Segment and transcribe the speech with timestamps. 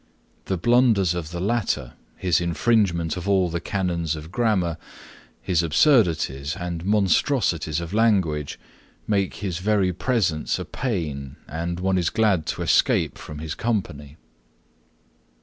[0.45, 4.77] The blunders of the latter, his infringement of all the canons of grammar,
[5.43, 8.59] his absurdities and monstrosities of language,
[9.05, 14.17] make his very presence a pain, and one is glad to escape from his company.